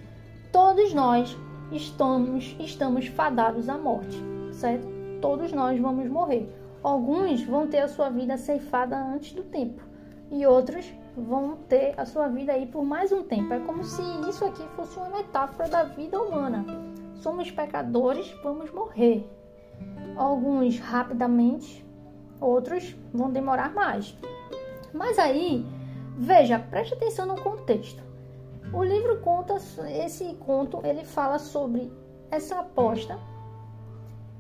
[0.53, 1.37] todos nós
[1.73, 4.17] estamos estamos fadados à morte,
[4.53, 4.87] certo?
[5.21, 6.49] Todos nós vamos morrer.
[6.81, 9.83] Alguns vão ter a sua vida ceifada antes do tempo
[10.31, 13.53] e outros vão ter a sua vida aí por mais um tempo.
[13.53, 16.65] É como se isso aqui fosse uma metáfora da vida humana.
[17.17, 19.29] Somos pecadores, vamos morrer.
[20.15, 21.85] Alguns rapidamente,
[22.41, 24.17] outros vão demorar mais.
[24.93, 25.67] Mas aí,
[26.17, 28.03] veja, preste atenção no contexto.
[28.73, 29.57] O livro conta
[29.89, 31.93] esse conto, ele fala sobre
[32.31, 33.19] essa aposta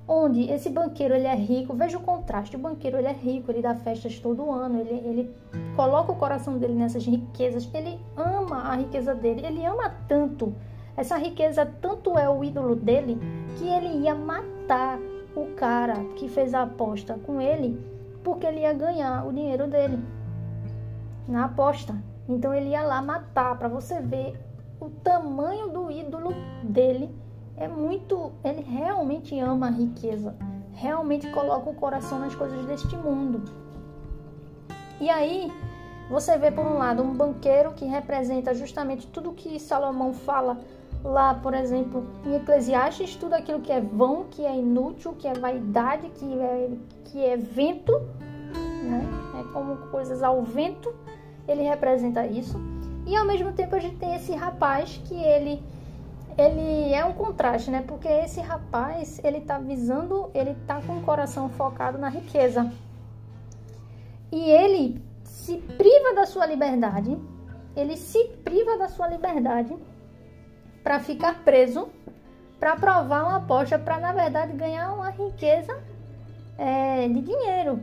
[0.06, 3.62] onde esse banqueiro ele é rico, veja o contraste, o banqueiro ele é rico, ele
[3.62, 5.34] dá festas todo ano, ele, ele
[5.74, 10.54] coloca o coração dele nessas riquezas, ele ama a riqueza dele, ele ama tanto,
[10.96, 13.18] essa riqueza tanto é o ídolo dele,
[13.56, 14.98] que ele ia matar
[15.34, 17.80] o cara que fez a aposta com ele,
[18.22, 19.98] porque ele ia ganhar o dinheiro dele
[21.26, 21.94] na aposta.
[22.28, 24.38] Então ele ia lá matar para você ver
[24.80, 27.14] o tamanho do ídolo dele
[27.56, 28.32] é muito.
[28.42, 30.34] Ele realmente ama a riqueza,
[30.72, 33.42] realmente coloca o coração nas coisas deste mundo.
[35.00, 35.50] E aí,
[36.10, 40.58] você vê por um lado um banqueiro que representa justamente tudo que Salomão fala
[41.02, 45.34] lá, por exemplo, em Eclesiastes, tudo aquilo que é vão, que é inútil, que é
[45.34, 46.70] vaidade, que é,
[47.04, 47.92] que é vento,
[48.82, 49.23] né?
[49.40, 50.94] É como coisas ao vento,
[51.46, 52.58] ele representa isso.
[53.06, 55.62] E ao mesmo tempo a gente tem esse rapaz que ele
[56.36, 57.84] ele é um contraste, né?
[57.86, 62.72] Porque esse rapaz, ele tá visando, ele tá com o coração focado na riqueza.
[64.32, 67.16] E ele se priva da sua liberdade,
[67.76, 69.76] ele se priva da sua liberdade
[70.82, 71.88] para ficar preso,
[72.58, 75.80] para provar uma aposta, para na verdade ganhar uma riqueza
[76.58, 77.80] é, de dinheiro.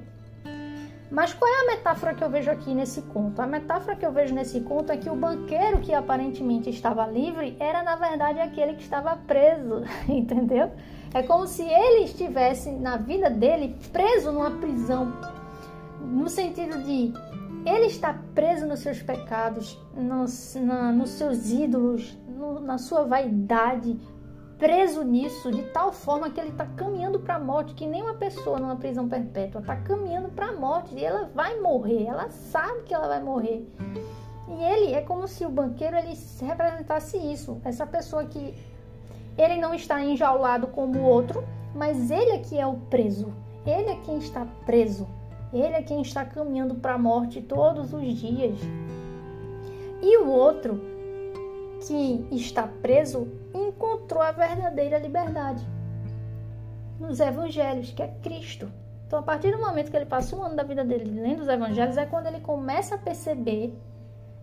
[1.11, 3.41] Mas qual é a metáfora que eu vejo aqui nesse conto?
[3.41, 7.57] A metáfora que eu vejo nesse conto é que o banqueiro que aparentemente estava livre
[7.59, 10.71] era na verdade aquele que estava preso, entendeu?
[11.13, 15.11] É como se ele estivesse na vida dele preso numa prisão,
[15.99, 17.11] no sentido de
[17.65, 23.99] ele está preso nos seus pecados, nos, na, nos seus ídolos, no, na sua vaidade,
[24.61, 28.13] preso nisso de tal forma que ele está caminhando para a morte, que nem uma
[28.13, 32.83] pessoa numa prisão perpétua está caminhando para a morte e ela vai morrer, ela sabe
[32.83, 33.67] que ela vai morrer.
[34.47, 38.53] E ele é como se o banqueiro ele representasse isso, essa pessoa que
[39.35, 41.43] ele não está enjaulado como o outro,
[41.73, 43.33] mas ele é que é o preso.
[43.65, 45.07] Ele é quem está preso.
[45.51, 48.59] Ele é quem está caminhando para a morte todos os dias.
[50.03, 50.90] E o outro,
[51.87, 55.65] que está preso, encontrou a verdadeira liberdade
[56.99, 58.71] nos evangelhos, que é Cristo.
[59.07, 61.47] Então, a partir do momento que ele passa um ano da vida dele lendo os
[61.47, 63.73] evangelhos, é quando ele começa a perceber,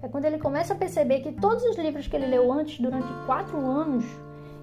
[0.03, 3.09] é quando ele começa a perceber que todos os livros que ele leu antes, durante
[3.25, 4.05] quatro anos,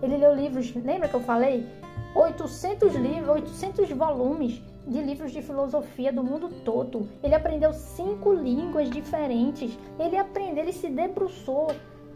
[0.04, 1.66] ele leu livros, lembra que eu falei?
[2.14, 7.10] 800 livros, 800 volumes de livros de filosofia do mundo todo.
[7.24, 9.78] Ele aprendeu cinco línguas diferentes.
[10.00, 11.72] Ele aprendeu, ele se debruçou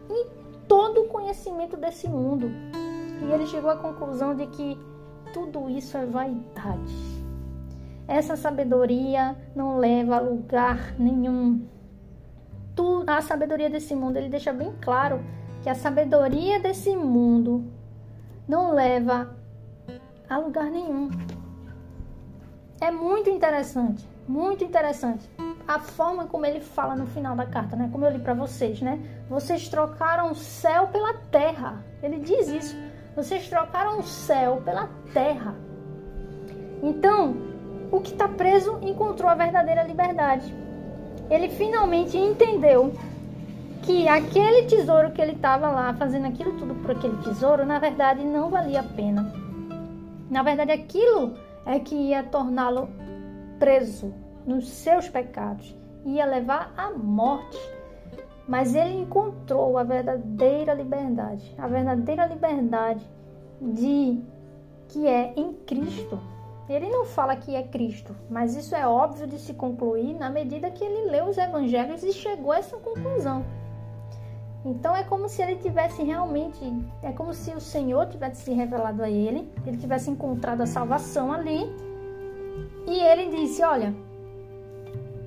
[0.08, 0.26] em
[0.70, 2.48] todo o conhecimento desse mundo.
[3.20, 4.78] E ele chegou à conclusão de que
[5.32, 6.94] tudo isso é vaidade.
[8.06, 11.66] Essa sabedoria não leva a lugar nenhum.
[13.04, 15.20] a sabedoria desse mundo, ele deixa bem claro
[15.60, 17.64] que a sabedoria desse mundo
[18.46, 19.36] não leva
[20.28, 21.10] a lugar nenhum.
[22.80, 25.28] É muito interessante, muito interessante
[25.66, 27.88] a forma como ele fala no final da carta, né?
[27.92, 29.00] Como eu li para vocês, né?
[29.28, 31.84] Vocês trocaram o céu pela terra.
[32.02, 32.76] Ele diz isso.
[33.14, 35.54] Vocês trocaram o céu pela terra.
[36.82, 37.36] Então,
[37.90, 40.54] o que está preso encontrou a verdadeira liberdade.
[41.28, 42.92] Ele finalmente entendeu
[43.82, 48.24] que aquele tesouro que ele estava lá fazendo aquilo tudo por aquele tesouro, na verdade
[48.24, 49.32] não valia a pena.
[50.30, 51.34] Na verdade, aquilo
[51.66, 52.88] é que ia torná-lo
[53.58, 54.14] preso
[54.46, 57.58] nos seus pecados, ia levar à morte.
[58.48, 63.08] Mas ele encontrou a verdadeira liberdade, a verdadeira liberdade
[63.60, 64.22] de
[64.88, 66.18] que é em Cristo.
[66.68, 70.70] Ele não fala que é Cristo, mas isso é óbvio de se concluir na medida
[70.70, 73.44] que ele leu os evangelhos e chegou a essa conclusão.
[74.64, 76.60] Então é como se ele tivesse realmente,
[77.02, 81.32] é como se o Senhor tivesse se revelado a ele, ele tivesse encontrado a salvação
[81.32, 81.60] ali.
[82.86, 83.94] E ele disse: Olha,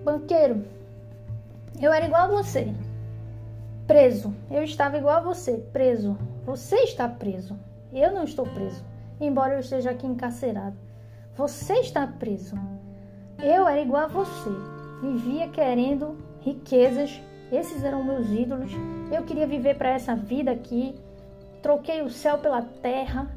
[0.03, 0.63] banqueiro,
[1.81, 2.73] eu era igual a você,
[3.87, 4.33] preso.
[4.51, 6.17] Eu estava igual a você, preso.
[6.45, 7.57] Você está preso.
[7.91, 8.83] Eu não estou preso,
[9.19, 10.75] embora eu esteja aqui encarcerado.
[11.35, 12.55] Você está preso.
[13.41, 14.49] Eu era igual a você.
[15.01, 17.21] Vivia querendo riquezas
[17.53, 18.71] esses eram meus ídolos.
[19.11, 20.95] Eu queria viver para essa vida aqui.
[21.61, 23.29] Troquei o céu pela terra.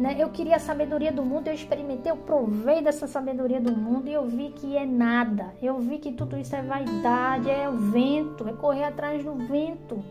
[0.00, 0.16] Né?
[0.18, 1.48] Eu queria a sabedoria do mundo.
[1.48, 5.52] Eu experimentei, eu provei dessa sabedoria do mundo e eu vi que é nada.
[5.60, 10.02] Eu vi que tudo isso é vaidade, é o vento, é correr atrás do vento.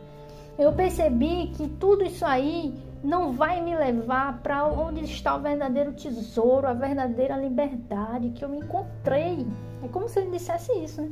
[0.60, 2.72] Eu percebi que tudo isso aí
[3.04, 8.50] não vai me levar para onde está o verdadeiro tesouro, a verdadeira liberdade que eu
[8.50, 9.48] me encontrei.
[9.82, 11.10] É como se ele dissesse isso, né?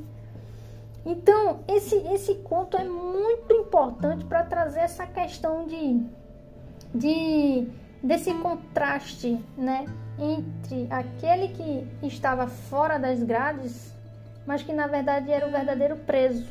[1.04, 6.06] Então, esse, esse conto é muito importante para trazer essa questão de,
[6.94, 7.68] de
[8.02, 9.86] desse contraste né,
[10.20, 13.94] entre aquele que estava fora das grades,
[14.46, 16.48] mas que na verdade era o verdadeiro preso,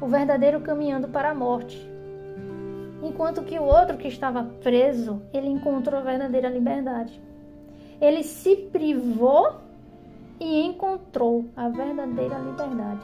[0.00, 1.88] o verdadeiro caminhando para a morte.
[3.02, 7.20] Enquanto que o outro que estava preso, ele encontrou a verdadeira liberdade.
[8.00, 9.60] Ele se privou
[10.38, 13.00] e encontrou a verdadeira liberdade.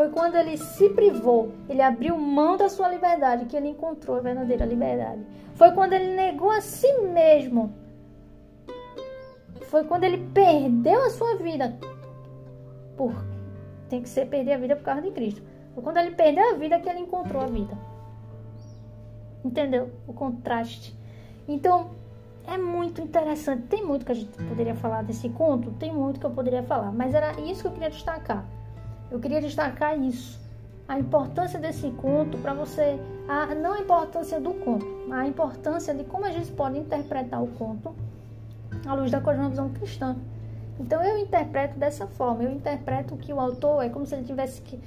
[0.00, 4.20] Foi quando ele se privou, ele abriu mão da sua liberdade, que ele encontrou a
[4.20, 5.20] verdadeira liberdade.
[5.56, 7.74] Foi quando ele negou a si mesmo.
[9.64, 11.76] Foi quando ele perdeu a sua vida.
[12.96, 13.12] Por
[13.90, 15.42] tem que ser perder a vida por causa de Cristo.
[15.74, 17.76] Foi quando ele perdeu a vida que ele encontrou a vida.
[19.44, 19.90] Entendeu?
[20.06, 20.98] O contraste.
[21.46, 21.90] Então,
[22.46, 23.64] é muito interessante.
[23.64, 26.90] Tem muito que a gente poderia falar desse conto, tem muito que eu poderia falar,
[26.90, 28.48] mas era isso que eu queria destacar.
[29.10, 30.40] Eu queria destacar isso,
[30.86, 36.04] a importância desse conto para você, a, não a importância do conto, a importância de
[36.04, 37.94] como a gente pode interpretar o conto
[38.86, 40.16] à luz da cosmovisão cristã.
[40.78, 44.62] Então eu interpreto dessa forma, eu interpreto que o autor é como se ele tivesse
[44.62, 44.80] que,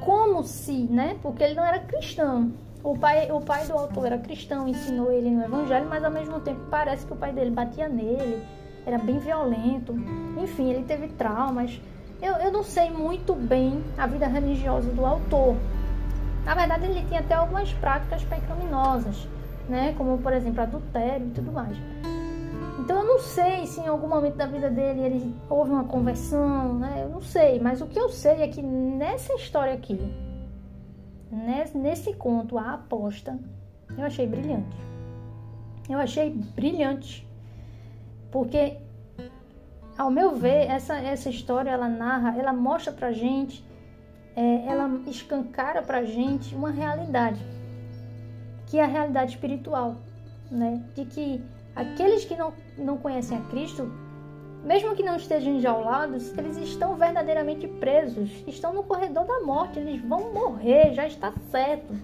[0.00, 1.18] como se, né?
[1.20, 2.52] Porque ele não era cristão.
[2.82, 6.40] O pai, o pai do autor era cristão, ensinou ele no evangelho, mas ao mesmo
[6.40, 8.42] tempo parece que o pai dele batia nele,
[8.86, 9.94] era bem violento.
[10.38, 11.80] Enfim, ele teve traumas.
[12.24, 15.56] Eu, eu não sei muito bem a vida religiosa do autor.
[16.42, 19.28] Na verdade, ele tinha até algumas práticas pecaminosas,
[19.68, 19.94] né?
[19.98, 21.76] Como, por exemplo, adultério e tudo mais.
[22.78, 26.72] Então, eu não sei se em algum momento da vida dele ele houve uma conversão,
[26.78, 27.02] né?
[27.02, 27.60] Eu não sei.
[27.60, 30.00] Mas o que eu sei é que nessa história aqui,
[31.30, 33.38] nesse, nesse conto, A Aposta,
[33.98, 34.78] eu achei brilhante.
[35.90, 37.28] Eu achei brilhante.
[38.30, 38.78] Porque
[39.96, 43.64] ao meu ver, essa, essa história ela narra, ela mostra pra gente,
[44.36, 47.40] é, ela escancara pra gente uma realidade,
[48.66, 49.96] que é a realidade espiritual.
[50.50, 50.82] né?
[50.94, 51.42] De que
[51.74, 53.90] aqueles que não, não conhecem a Cristo,
[54.64, 60.00] mesmo que não estejam enjaulados, eles estão verdadeiramente presos, estão no corredor da morte, eles
[60.00, 61.94] vão morrer, já está certo,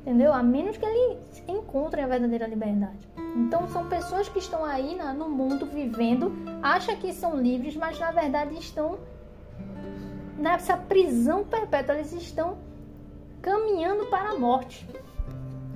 [0.00, 0.32] entendeu?
[0.32, 2.98] A menos que eles encontrem a verdadeira liberdade.
[3.36, 7.98] Então são pessoas que estão aí na, no mundo vivendo, acham que são livres, mas
[7.98, 8.98] na verdade estão
[10.36, 12.56] nessa prisão perpétua, eles estão
[13.40, 14.88] caminhando para a morte.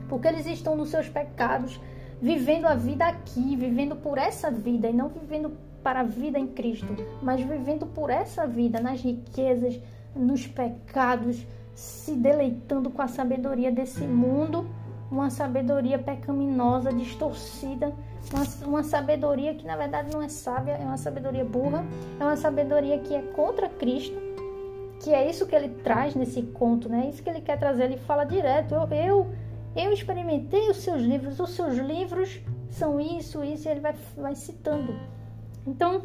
[0.09, 1.81] Porque eles estão nos seus pecados,
[2.21, 6.47] vivendo a vida aqui, vivendo por essa vida e não vivendo para a vida em
[6.47, 9.79] Cristo, mas vivendo por essa vida, nas riquezas,
[10.17, 14.67] nos pecados, se deleitando com a sabedoria desse mundo,
[15.15, 17.93] uma sabedoria pecaminosa, distorcida,
[18.33, 21.85] uma, uma sabedoria que na verdade não é sábia, é uma sabedoria burra,
[22.19, 24.21] é uma sabedoria que é contra Cristo,
[25.01, 27.05] que é isso que ele traz nesse conto, né?
[27.07, 27.85] É isso que ele quer trazer.
[27.85, 29.31] Ele fala direto: eu, eu,
[29.77, 34.35] eu experimentei os seus livros, os seus livros são isso, isso, e ele vai, vai
[34.35, 34.99] citando.
[35.67, 36.03] Então,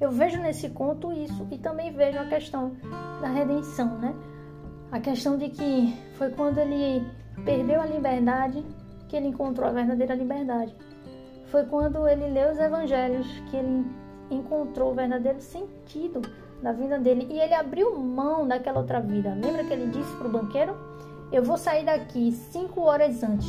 [0.00, 2.72] eu vejo nesse conto isso e também vejo a questão
[3.20, 4.14] da redenção, né?
[4.90, 7.06] A questão de que foi quando ele
[7.44, 8.64] perdeu a liberdade
[9.08, 10.74] que ele encontrou a verdadeira liberdade.
[11.46, 13.84] Foi quando ele leu os evangelhos que ele
[14.30, 16.22] encontrou o verdadeiro sentido
[16.62, 19.34] da vida dele e ele abriu mão daquela outra vida.
[19.34, 20.76] Lembra que ele disse para o banqueiro:
[21.32, 23.48] Eu vou sair daqui cinco horas antes.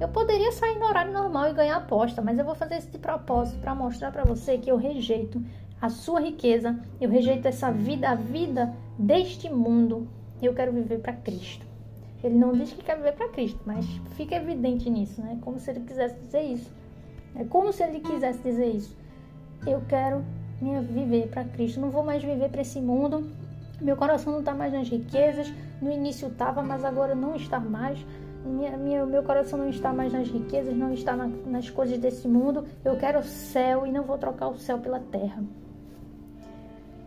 [0.00, 2.98] Eu poderia sair no horário normal e ganhar aposta, mas eu vou fazer esse de
[2.98, 5.42] propósito para mostrar para você que eu rejeito
[5.80, 10.08] a sua riqueza, eu rejeito essa vida, a vida deste mundo.
[10.42, 11.64] Eu quero viver para Cristo.
[12.22, 13.84] Ele não diz que quer viver para Cristo, mas
[14.16, 15.38] fica evidente nisso, né?
[15.42, 16.70] Como se ele quisesse dizer isso.
[17.34, 18.96] É como se ele quisesse dizer isso.
[19.66, 20.24] Eu quero
[20.60, 21.80] minha viver para Cristo.
[21.80, 23.30] Não vou mais viver para esse mundo.
[23.80, 25.52] Meu coração não está mais nas riquezas.
[25.80, 28.04] No início estava, mas agora não está mais.
[28.44, 32.26] Minha, minha, meu coração não está mais nas riquezas, não está na, nas coisas desse
[32.26, 32.64] mundo.
[32.84, 35.42] Eu quero o céu e não vou trocar o céu pela terra.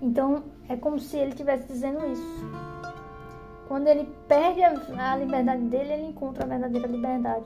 [0.01, 2.45] Então é como se ele estivesse dizendo isso.
[3.69, 7.45] Quando ele perde a, liberdade dele, ele encontra a verdadeira liberdade.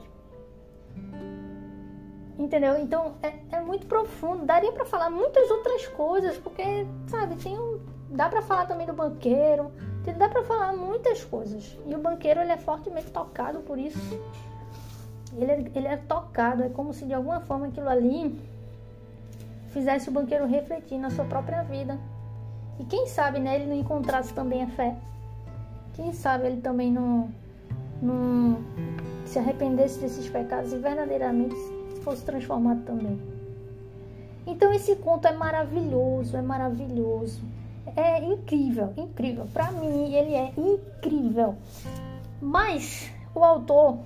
[2.38, 2.78] Entendeu?
[2.78, 4.46] Então é, é muito profundo.
[4.46, 7.78] Daria para falar muitas outras coisas, porque, sabe, tem um.
[8.08, 9.70] Dá para falar também do banqueiro,
[10.16, 11.76] dá para falar muitas coisas.
[11.84, 14.18] E o banqueiro ele é fortemente tocado por isso.
[15.36, 18.40] Ele é, ele é tocado, é como se de alguma forma aquilo ali
[19.72, 21.98] fizesse o banqueiro refletir na sua própria vida.
[22.80, 24.96] E quem sabe né, ele não encontrasse também a fé.
[25.94, 27.28] Quem sabe ele também não,
[28.02, 28.58] não
[29.24, 31.54] se arrependesse desses pecados e verdadeiramente
[32.02, 33.18] fosse transformado também.
[34.46, 37.42] Então esse conto é maravilhoso, é maravilhoso.
[37.96, 39.46] É incrível, incrível.
[39.52, 41.54] Para mim ele é incrível.
[42.40, 43.98] Mas o autor,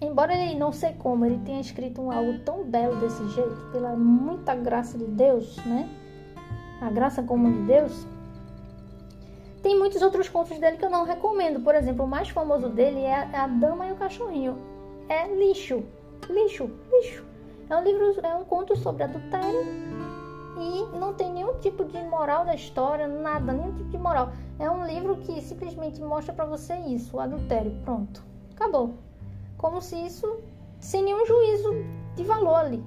[0.00, 3.94] embora ele não sei como, ele tenha escrito um algo tão belo desse jeito, pela
[3.96, 5.88] muita graça de Deus, né?
[6.80, 8.06] A graça comum de Deus.
[9.66, 11.58] Tem muitos outros contos dele que eu não recomendo.
[11.58, 14.56] Por exemplo, o mais famoso dele é A Dama e o Cachorrinho.
[15.08, 15.82] É lixo
[16.30, 17.24] lixo, lixo.
[17.68, 19.64] É um livro, é um conto sobre adultério
[20.56, 24.30] e não tem nenhum tipo de moral da história, nada, nenhum tipo de moral.
[24.60, 28.24] É um livro que simplesmente mostra para você isso, o adultério, pronto,
[28.54, 28.94] acabou.
[29.58, 30.38] Como se isso,
[30.78, 31.74] sem nenhum juízo
[32.14, 32.84] de valor ali.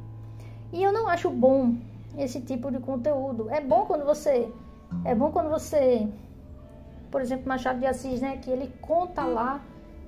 [0.71, 1.75] E eu não acho bom
[2.17, 3.49] esse tipo de conteúdo.
[3.49, 4.49] É bom quando você,
[5.03, 6.07] é bom quando você,
[7.11, 9.61] por exemplo, Machado de Assis, né, que ele conta lá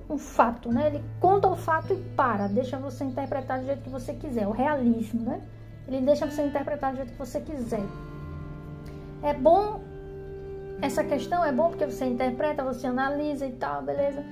[0.08, 0.88] um fato, né?
[0.88, 4.50] Ele conta o fato e para, deixa você interpretar do jeito que você quiser, o
[4.50, 5.40] realismo, né?
[5.88, 7.84] Ele deixa você interpretar do jeito que você quiser.
[9.22, 9.80] É bom
[10.80, 14.24] essa questão, é bom porque você interpreta, você analisa e tal, beleza?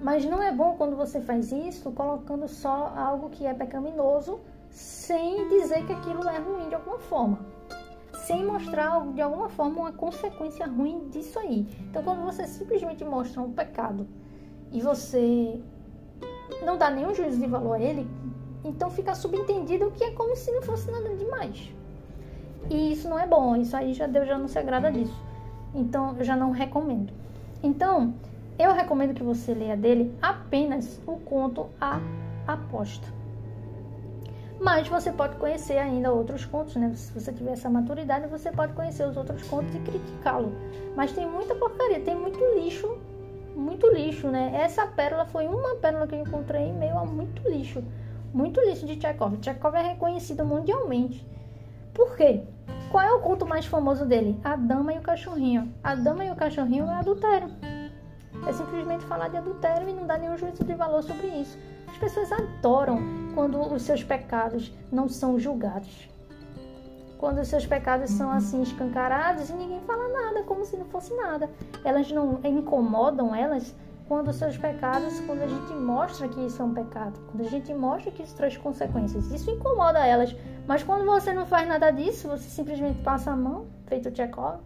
[0.00, 5.48] Mas não é bom quando você faz isso colocando só algo que é pecaminoso sem
[5.48, 7.38] dizer que aquilo é ruim de alguma forma.
[8.26, 11.66] Sem mostrar de alguma forma uma consequência ruim disso aí.
[11.90, 14.08] Então, quando você simplesmente mostra um pecado
[14.72, 15.60] e você
[16.64, 18.08] não dá nenhum juízo de valor a ele,
[18.64, 21.70] então fica subentendido que é como se não fosse nada demais.
[22.70, 25.22] E isso não é bom, isso aí já Deus já não se agrada disso.
[25.74, 27.12] Então eu já não recomendo.
[27.62, 28.14] Então,
[28.58, 32.00] eu recomendo que você leia dele apenas o conto A
[32.46, 33.23] Aposta.
[34.64, 36.90] Mas você pode conhecer ainda outros contos, né?
[36.96, 40.52] Se você tiver essa maturidade, você pode conhecer os outros contos e criticá-lo.
[40.96, 42.98] Mas tem muita porcaria, tem muito lixo
[43.54, 44.52] muito lixo, né?
[44.54, 47.82] Essa pérola foi uma pérola que eu encontrei em meio a muito lixo.
[48.32, 49.36] Muito lixo de Tchekov.
[49.38, 51.24] Tchekov é reconhecido mundialmente.
[51.92, 52.42] Por quê?
[52.90, 54.38] Qual é o conto mais famoso dele?
[54.42, 55.72] A Dama e o Cachorrinho.
[55.82, 57.48] A Dama e o Cachorrinho é adultério.
[58.46, 61.56] É simplesmente falar de adultério e não dá nenhum juízo de valor sobre isso.
[61.88, 62.98] As pessoas adoram
[63.34, 66.08] quando os seus pecados não são julgados.
[67.18, 71.14] Quando os seus pecados são assim escancarados e ninguém fala nada, como se não fosse
[71.14, 71.48] nada.
[71.84, 73.74] Elas não incomodam elas
[74.06, 77.50] quando os seus pecados, quando a gente mostra que isso é um pecado, quando a
[77.50, 79.30] gente mostra que isso traz consequências.
[79.32, 80.36] Isso incomoda elas.
[80.66, 84.58] Mas quando você não faz nada disso, você simplesmente passa a mão, feito Tchekov,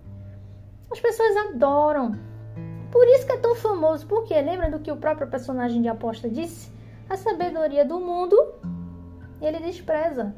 [0.90, 2.18] as pessoas adoram.
[2.90, 6.28] Por isso que é tão famoso, porque lembra do que o próprio personagem de aposta
[6.28, 6.77] disse?
[7.08, 8.36] A sabedoria do mundo
[9.40, 10.34] ele despreza.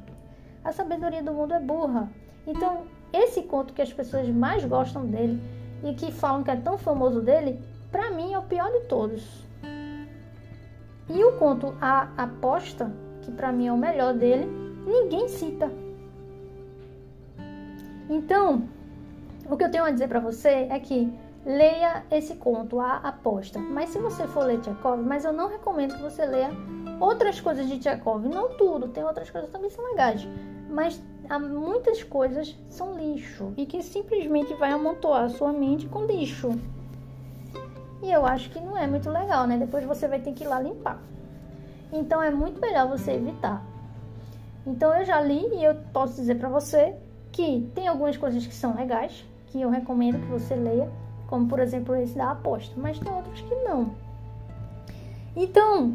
[0.65, 2.11] A sabedoria do mundo é burra.
[2.47, 5.43] Então, esse conto que as pessoas mais gostam dele
[5.83, 7.61] e que falam que é tão famoso dele,
[7.91, 9.45] para mim é o pior de todos.
[11.09, 12.93] E o conto A Aposta,
[13.23, 14.47] que para mim é o melhor dele,
[14.87, 15.71] ninguém cita.
[18.09, 18.69] Então,
[19.49, 21.13] o que eu tenho a dizer para você é que
[21.45, 23.59] leia esse conto, A Aposta.
[23.59, 26.51] Mas se você for ler Tchekov, mas eu não recomendo que você leia
[27.01, 28.27] outras coisas de Tchekov.
[28.29, 30.27] Não tudo, tem outras coisas que também são legais.
[30.69, 36.05] Mas há muitas coisas são lixo e que simplesmente vai amontoar a sua mente com
[36.05, 36.51] lixo.
[38.03, 39.59] E eu acho que não é muito legal, né?
[39.59, 41.03] Depois você vai ter que ir lá limpar.
[41.93, 43.65] Então é muito melhor você evitar.
[44.67, 46.95] Então eu já li e eu posso dizer para você
[47.33, 50.91] que tem algumas coisas que são legais, que eu recomendo que você leia,
[51.31, 53.93] como por exemplo esse da aposta, mas tem outros que não.
[55.35, 55.95] Então,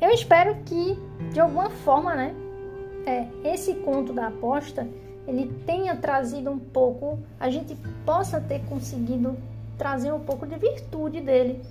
[0.00, 0.96] eu espero que
[1.32, 2.34] de alguma forma, né,
[3.04, 4.86] é, esse conto da aposta
[5.26, 9.36] ele tenha trazido um pouco, a gente possa ter conseguido
[9.76, 11.62] trazer um pouco de virtude dele.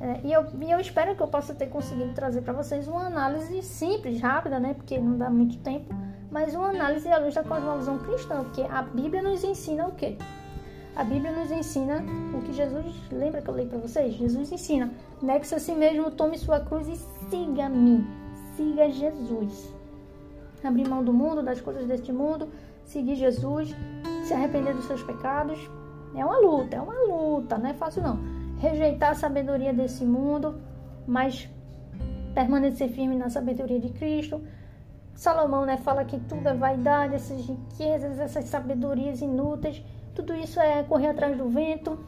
[0.00, 3.06] É, e, eu, e eu espero que eu possa ter conseguido trazer para vocês uma
[3.06, 4.74] análise simples, rápida, né?
[4.74, 5.94] Porque não dá muito tempo,
[6.30, 10.16] mas uma análise à luz da cosmovisão cristã, porque a Bíblia nos ensina o quê?
[10.94, 12.04] A Bíblia nos ensina
[12.36, 14.12] o que Jesus, lembra que eu li para vocês?
[14.12, 14.90] Jesus ensina:
[15.22, 16.96] nexe a si mesmo, tome sua cruz e
[17.30, 18.06] siga-me.
[18.54, 19.74] Siga Jesus.
[20.62, 22.48] Abrir mão do mundo, das coisas deste mundo,
[22.84, 23.74] seguir Jesus,
[24.24, 25.58] se arrepender dos seus pecados.
[26.14, 28.20] É uma luta, é uma luta, não é fácil não.
[28.58, 30.60] Rejeitar a sabedoria desse mundo,
[31.06, 31.48] mas
[32.34, 34.42] permanecer firme na sabedoria de Cristo.
[35.14, 39.82] Salomão né, fala que tudo é vaidade, essas riquezas, essas sabedorias inúteis
[40.14, 41.98] tudo isso é correr atrás do vento.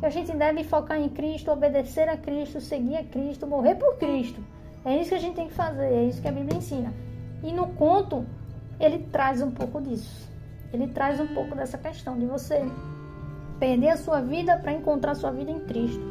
[0.00, 3.96] Que a gente deve focar em Cristo, obedecer a Cristo, seguir a Cristo, morrer por
[3.96, 4.40] Cristo.
[4.84, 6.92] É isso que a gente tem que fazer, é isso que a Bíblia ensina.
[7.42, 8.24] E no conto,
[8.78, 10.28] ele traz um pouco disso.
[10.72, 12.62] Ele traz um pouco dessa questão de você
[13.58, 16.02] perder a sua vida para encontrar a sua vida em Cristo.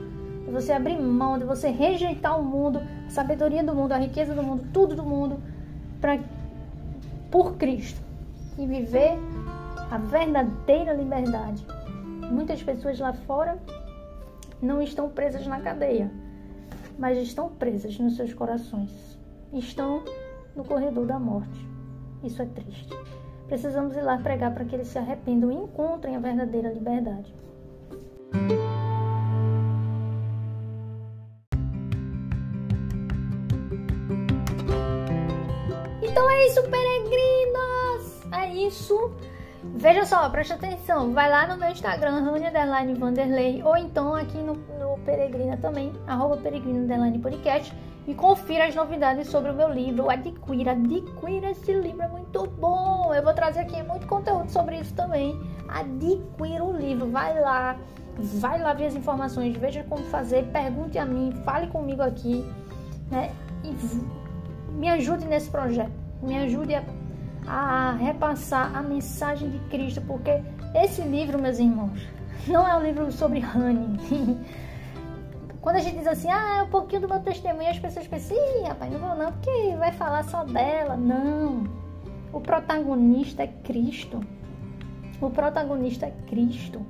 [0.46, 4.34] De você abrir mão, de você rejeitar o mundo, a sabedoria do mundo, a riqueza
[4.34, 5.40] do mundo, tudo do mundo,
[6.02, 6.20] pra,
[7.30, 8.02] por Cristo.
[8.58, 9.18] E viver
[9.94, 11.64] a verdadeira liberdade.
[12.32, 13.60] Muitas pessoas lá fora
[14.60, 16.10] não estão presas na cadeia,
[16.98, 18.90] mas estão presas nos seus corações.
[19.54, 20.04] Estão
[20.56, 21.70] no corredor da morte.
[22.24, 22.90] Isso é triste.
[23.46, 27.32] Precisamos ir lá pregar para que eles se arrependam e encontrem a verdadeira liberdade.
[36.02, 38.24] Então é isso, peregrinos!
[38.32, 39.12] É isso.
[39.64, 44.56] Veja só, preste atenção, vai lá no meu Instagram, Rony Vanderlei, ou então aqui no,
[44.56, 47.74] no Peregrina também, arroba Peregrina Podcast,
[48.06, 50.10] e confira as novidades sobre o meu livro.
[50.10, 53.14] Adquira, adquira esse livro, é muito bom.
[53.14, 55.40] Eu vou trazer aqui muito conteúdo sobre isso também.
[55.70, 57.78] Adquira o livro, vai lá,
[58.18, 62.46] vai lá ver as informações, veja como fazer, pergunte a mim, fale comigo aqui,
[63.10, 63.32] né?
[63.64, 63.74] E
[64.74, 66.82] me ajude nesse projeto, me ajude a
[67.48, 70.42] a repassar a mensagem de Cristo, porque
[70.76, 72.08] esse livro, meus irmãos,
[72.48, 73.98] não é um livro sobre honey.
[75.62, 78.36] Quando a gente diz assim, ah, é um pouquinho do meu testemunho, as pessoas pensam,
[78.36, 80.98] ih, rapaz, não vou não, porque vai falar só dela.
[80.98, 81.64] Não.
[82.34, 84.20] O protagonista é Cristo.
[85.22, 86.86] O protagonista é Cristo.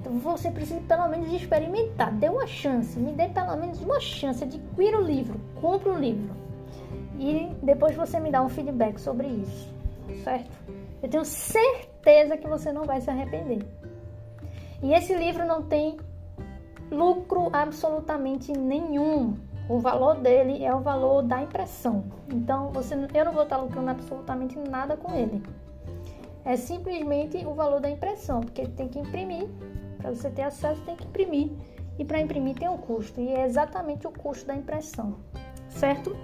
[0.00, 2.12] Então você precisa pelo menos experimentar.
[2.12, 2.98] Dê uma chance.
[2.98, 4.42] Me dê pelo menos uma chance.
[4.42, 5.40] Adquira o livro.
[5.60, 6.45] Compre o livro
[7.18, 9.72] e depois você me dá um feedback sobre isso,
[10.22, 10.50] certo?
[11.02, 13.66] Eu tenho certeza que você não vai se arrepender.
[14.82, 15.98] E esse livro não tem
[16.90, 19.36] lucro absolutamente nenhum.
[19.68, 22.04] O valor dele é o valor da impressão.
[22.32, 25.42] Então, você, eu não vou estar lucrando absolutamente nada com ele.
[26.44, 29.48] É simplesmente o valor da impressão, porque tem que imprimir.
[29.98, 31.50] Para você ter acesso, tem que imprimir.
[31.98, 35.16] E para imprimir tem um custo, e é exatamente o custo da impressão,
[35.68, 36.14] certo?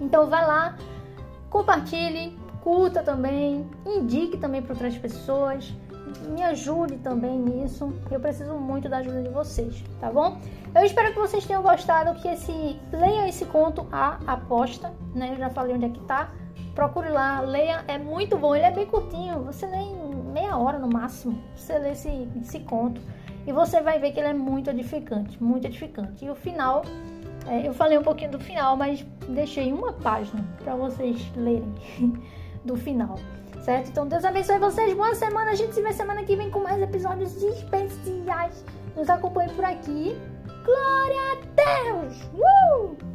[0.00, 0.76] Então vai lá,
[1.50, 5.72] compartilhe, curta também, indique também para outras pessoas,
[6.28, 7.92] me ajude também nisso.
[8.10, 10.38] Eu preciso muito da ajuda de vocês, tá bom?
[10.74, 15.32] Eu espero que vocês tenham gostado, que esse leia esse conto A Aposta, né?
[15.32, 16.30] Eu já falei onde é que tá.
[16.74, 20.78] Procure lá, leia, é muito bom, ele é bem curtinho, você lê em meia hora
[20.78, 21.40] no máximo.
[21.54, 23.00] Você lê esse, esse conto
[23.46, 26.24] e você vai ver que ele é muito edificante, muito edificante.
[26.24, 26.82] E o final,
[27.48, 31.74] é, eu falei um pouquinho do final, mas deixei uma página para vocês lerem
[32.64, 33.18] do final
[33.64, 33.88] certo?
[33.88, 35.50] Então Deus abençoe vocês, boa semana.
[35.50, 38.64] A gente se vê semana que vem com mais episódios especiais.
[38.94, 40.16] Nos acompanhe por aqui.
[40.64, 42.22] Glória a Deus!
[42.34, 43.13] Uh!